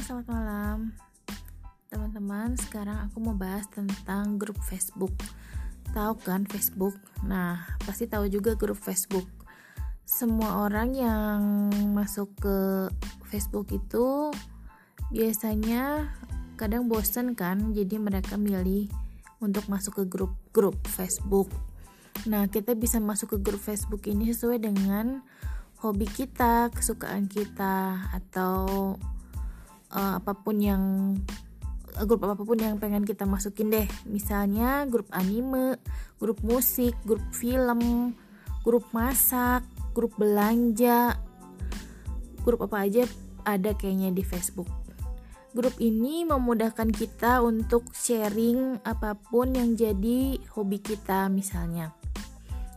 selamat 0.00 0.26
malam. 0.32 0.78
Teman-teman, 1.92 2.56
sekarang 2.56 3.04
aku 3.04 3.20
mau 3.20 3.36
bahas 3.36 3.68
tentang 3.68 4.40
grup 4.40 4.56
Facebook. 4.64 5.12
Tahu 5.92 6.16
kan 6.24 6.48
Facebook? 6.48 6.96
Nah, 7.28 7.60
pasti 7.84 8.08
tahu 8.08 8.24
juga 8.32 8.56
grup 8.56 8.80
Facebook. 8.80 9.28
Semua 10.08 10.64
orang 10.64 10.96
yang 10.96 11.40
masuk 11.92 12.32
ke 12.40 12.56
Facebook 13.28 13.68
itu 13.76 14.32
Biasanya 15.10 16.06
kadang 16.54 16.86
bosen 16.86 17.34
kan 17.34 17.74
Jadi 17.74 17.98
mereka 17.98 18.38
milih 18.38 18.86
untuk 19.42 19.66
masuk 19.66 20.00
ke 20.00 20.04
grup-grup 20.06 20.78
Facebook. 20.86 21.50
Nah, 22.30 22.46
kita 22.46 22.76
bisa 22.76 23.00
masuk 23.02 23.36
ke 23.36 23.38
grup 23.40 23.60
Facebook 23.60 24.06
ini 24.06 24.30
sesuai 24.30 24.60
dengan 24.60 25.24
hobi 25.80 26.04
kita, 26.04 26.68
kesukaan 26.70 27.24
kita, 27.26 28.12
atau 28.12 28.94
uh, 29.94 30.18
apa 30.18 30.32
pun 30.34 30.56
yang 30.58 30.82
uh, 31.98 32.04
grup 32.06 32.26
apa 32.26 32.42
pun 32.42 32.58
yang 32.58 32.78
pengen 32.78 33.06
kita 33.06 33.26
masukin 33.26 33.70
deh. 33.70 33.86
Misalnya 34.06 34.86
grup 34.86 35.10
anime, 35.14 35.78
grup 36.18 36.40
musik, 36.42 36.94
grup 37.06 37.22
film, 37.34 38.14
grup 38.62 38.86
masak, 38.94 39.66
grup 39.92 40.14
belanja, 40.16 41.18
grup 42.42 42.66
apa 42.66 42.86
aja 42.86 43.02
ada 43.46 43.74
kayaknya 43.74 44.14
di 44.14 44.22
Facebook. 44.22 44.68
Grup 45.50 45.74
ini 45.82 46.22
memudahkan 46.22 46.94
kita 46.94 47.42
untuk 47.42 47.90
sharing 47.90 48.78
apa 48.86 49.18
pun 49.18 49.50
yang 49.50 49.74
jadi 49.74 50.38
hobi 50.54 50.78
kita 50.78 51.26
misalnya 51.26 51.90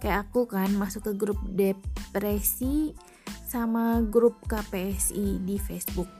kayak 0.00 0.32
aku 0.32 0.48
kan 0.48 0.72
masuk 0.74 1.10
ke 1.10 1.12
grup 1.14 1.38
depresi 1.44 2.96
sama 3.44 4.00
grup 4.00 4.40
KPSI 4.48 5.44
di 5.44 5.60
Facebook 5.60 6.19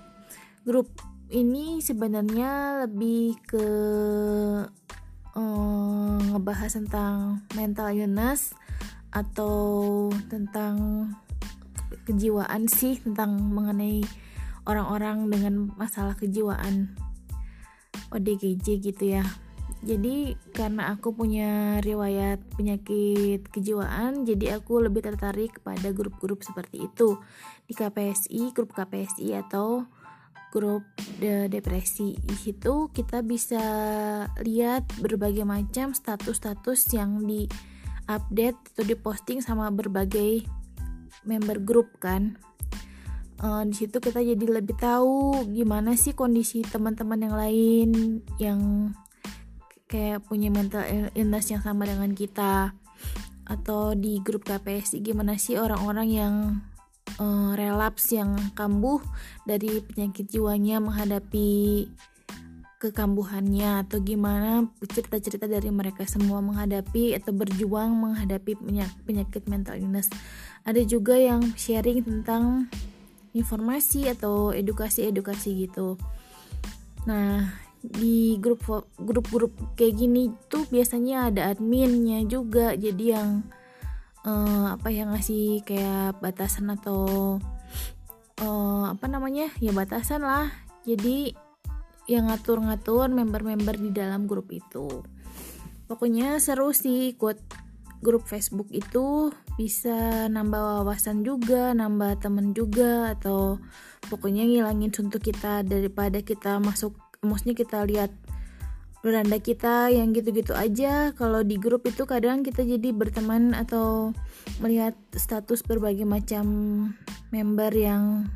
grup 0.64 0.88
ini 1.30 1.78
sebenarnya 1.78 2.84
lebih 2.86 3.38
ke 3.46 3.66
um, 5.38 6.18
ngebahas 6.34 6.74
tentang 6.74 7.46
mental 7.54 7.94
illness 7.94 8.50
atau 9.14 10.10
tentang 10.30 11.06
kejiwaan 12.06 12.66
sih 12.70 12.98
tentang 12.98 13.38
mengenai 13.50 14.02
orang-orang 14.66 15.30
dengan 15.30 15.70
masalah 15.74 16.14
kejiwaan 16.14 16.94
ODGJ 18.10 18.66
gitu 18.82 19.04
ya. 19.18 19.24
Jadi 19.80 20.36
karena 20.52 20.92
aku 20.92 21.16
punya 21.16 21.80
riwayat 21.80 22.42
penyakit 22.52 23.48
kejiwaan 23.48 24.28
jadi 24.28 24.60
aku 24.60 24.84
lebih 24.84 25.00
tertarik 25.00 25.56
pada 25.64 25.88
grup-grup 25.94 26.44
seperti 26.44 26.90
itu. 26.90 27.16
Di 27.64 27.72
KPSI 27.72 28.52
grup 28.52 28.76
KPSI 28.76 29.40
atau 29.40 29.88
grup 30.50 30.82
de 31.22 31.46
depresi 31.46 32.18
di 32.18 32.36
situ 32.36 32.90
kita 32.90 33.22
bisa 33.22 33.62
lihat 34.42 34.86
berbagai 34.98 35.46
macam 35.46 35.94
status-status 35.94 36.90
yang 36.94 37.22
di 37.24 37.46
update 38.10 38.58
atau 38.74 38.84
diposting 38.84 39.38
sama 39.38 39.70
berbagai 39.70 40.42
member 41.22 41.62
grup 41.62 41.88
kan. 42.02 42.34
Uh, 43.40 43.64
di 43.64 43.72
situ 43.72 44.04
kita 44.04 44.20
jadi 44.20 44.60
lebih 44.60 44.76
tahu 44.76 45.48
gimana 45.48 45.96
sih 45.96 46.12
kondisi 46.12 46.60
teman-teman 46.60 47.24
yang 47.24 47.36
lain 47.40 47.90
yang 48.36 48.60
kayak 49.88 50.20
punya 50.28 50.52
mental 50.52 50.84
illness 51.16 51.48
yang 51.48 51.64
sama 51.64 51.88
dengan 51.88 52.12
kita. 52.12 52.76
Atau 53.50 53.98
di 53.98 54.22
grup 54.22 54.46
KPSI 54.46 55.02
gimana 55.02 55.34
sih 55.34 55.58
orang-orang 55.58 56.08
yang 56.10 56.34
uh, 57.20 57.52
relaps 57.54 58.10
yang 58.16 58.34
kambuh 58.56 58.98
dari 59.44 59.84
penyakit 59.84 60.26
jiwanya 60.32 60.80
menghadapi 60.80 61.86
kekambuhannya 62.80 63.84
atau 63.84 64.00
gimana 64.00 64.64
cerita-cerita 64.80 65.44
dari 65.44 65.68
mereka 65.68 66.08
semua 66.08 66.40
menghadapi 66.40 67.12
atau 67.12 67.36
berjuang 67.36 67.92
menghadapi 67.92 68.56
penyakit 69.04 69.44
mental 69.52 69.76
illness. 69.76 70.08
Ada 70.64 70.88
juga 70.88 71.20
yang 71.20 71.44
sharing 71.60 72.00
tentang 72.00 72.72
informasi 73.36 74.08
atau 74.08 74.56
edukasi-edukasi 74.56 75.68
gitu. 75.68 76.00
Nah, 77.04 77.52
di 77.84 78.40
grup 78.40 78.64
grup-grup 78.96 79.52
kayak 79.76 80.00
gini 80.00 80.32
tuh 80.48 80.64
biasanya 80.72 81.28
ada 81.28 81.52
adminnya 81.52 82.24
juga 82.24 82.72
jadi 82.76 83.20
yang 83.20 83.44
uh, 84.24 84.76
apa 84.76 84.88
yang 84.92 85.12
ngasih 85.14 85.64
kayak 85.64 86.18
batasan 86.20 86.72
atau 86.72 87.38
uh, 88.42 88.84
apa 88.92 89.06
namanya 89.06 89.48
ya 89.62 89.72
batasan 89.72 90.24
lah. 90.24 90.50
Jadi 90.84 91.32
yang 92.10 92.26
ngatur-ngatur 92.32 93.12
member-member 93.12 93.76
di 93.78 93.90
dalam 93.94 94.26
grup 94.26 94.50
itu. 94.50 95.04
Pokoknya 95.86 96.38
seru 96.42 96.74
sih 96.74 97.14
ikut 97.14 97.38
grup 98.00 98.26
Facebook 98.26 98.72
itu. 98.72 99.30
Bisa 99.54 100.26
nambah 100.26 100.82
wawasan 100.82 101.22
juga 101.22 101.76
nambah 101.76 102.24
temen 102.24 102.56
juga 102.56 103.12
atau 103.12 103.60
pokoknya 104.08 104.48
ngilangin 104.48 104.90
suntuk 104.90 105.20
kita 105.20 105.60
daripada 105.62 106.24
kita 106.24 106.56
masuk 106.58 106.96
maksudnya 107.20 107.52
kita 107.52 107.84
lihat 107.84 108.10
beranda 109.00 109.40
kita 109.40 109.88
yang 109.88 110.12
gitu-gitu 110.12 110.52
aja. 110.52 111.12
Kalau 111.16 111.40
di 111.40 111.56
grup 111.56 111.88
itu 111.88 112.04
kadang 112.04 112.44
kita 112.44 112.64
jadi 112.64 112.92
berteman 112.92 113.56
atau 113.56 114.12
melihat 114.60 114.92
status 115.16 115.64
berbagai 115.64 116.04
macam 116.04 116.44
member 117.32 117.72
yang 117.72 118.28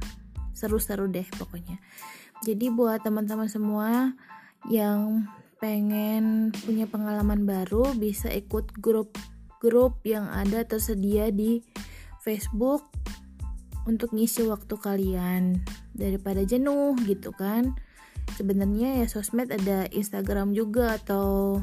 seru-seru 0.57 1.09
deh 1.09 1.27
pokoknya. 1.37 1.77
Jadi 2.45 2.73
buat 2.73 3.05
teman-teman 3.05 3.49
semua 3.49 4.13
yang 4.69 5.29
pengen 5.61 6.53
punya 6.65 6.89
pengalaman 6.89 7.45
baru 7.45 7.93
bisa 7.97 8.29
ikut 8.33 8.73
grup-grup 8.81 10.01
yang 10.05 10.29
ada 10.29 10.65
tersedia 10.65 11.29
di 11.33 11.65
Facebook 12.25 12.89
untuk 13.85 14.17
ngisi 14.17 14.49
waktu 14.49 14.75
kalian 14.81 15.61
daripada 15.93 16.41
jenuh 16.45 16.97
gitu 17.05 17.33
kan 17.37 17.77
sebenarnya 18.35 19.03
ya 19.03 19.07
sosmed 19.07 19.51
ada 19.55 19.87
Instagram 19.95 20.53
juga 20.53 20.99
atau 20.99 21.59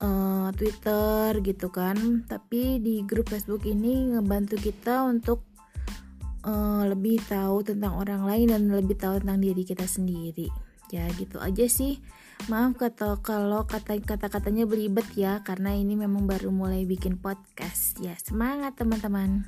uh, 0.00 0.48
Twitter 0.54 1.38
gitu 1.44 1.68
kan. 1.70 2.24
Tapi 2.26 2.80
di 2.82 3.02
grup 3.04 3.30
Facebook 3.30 3.66
ini 3.66 4.14
ngebantu 4.14 4.56
kita 4.58 5.06
untuk 5.06 5.44
uh, 6.46 6.86
lebih 6.88 7.20
tahu 7.28 7.62
tentang 7.66 7.98
orang 7.98 8.24
lain 8.24 8.54
dan 8.54 8.62
lebih 8.70 8.96
tahu 8.96 9.20
tentang 9.20 9.40
diri 9.42 9.62
kita 9.62 9.84
sendiri. 9.84 10.48
Ya 10.90 11.06
gitu 11.14 11.38
aja 11.38 11.66
sih. 11.70 12.02
Maaf 12.48 12.80
kata 12.80 13.20
kalau 13.20 13.68
kata 13.68 14.00
kata 14.00 14.32
katanya 14.32 14.64
belibet 14.64 15.04
ya 15.12 15.44
karena 15.44 15.76
ini 15.76 15.92
memang 15.92 16.24
baru 16.24 16.48
mulai 16.48 16.88
bikin 16.88 17.20
podcast. 17.20 18.00
Ya 18.00 18.16
semangat 18.16 18.80
teman-teman 18.80 19.44